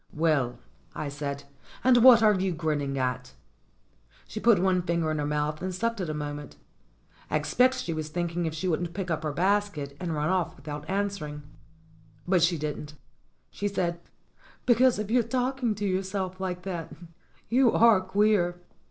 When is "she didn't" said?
12.41-12.95